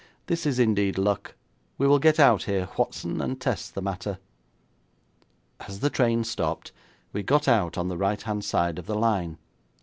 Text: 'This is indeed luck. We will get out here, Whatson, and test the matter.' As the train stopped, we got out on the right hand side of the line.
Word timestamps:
'This 0.25 0.47
is 0.47 0.57
indeed 0.57 0.97
luck. 0.97 1.35
We 1.77 1.85
will 1.85 1.99
get 1.99 2.19
out 2.19 2.45
here, 2.45 2.65
Whatson, 2.75 3.21
and 3.21 3.39
test 3.39 3.75
the 3.75 3.83
matter.' 3.83 4.17
As 5.59 5.81
the 5.81 5.91
train 5.91 6.23
stopped, 6.23 6.71
we 7.13 7.21
got 7.21 7.47
out 7.47 7.77
on 7.77 7.87
the 7.87 7.97
right 7.99 8.19
hand 8.23 8.43
side 8.43 8.79
of 8.79 8.87
the 8.87 8.95
line. 8.95 9.37